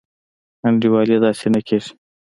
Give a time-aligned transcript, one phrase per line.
[0.67, 1.91] انډيوالي داسي نه کيږي.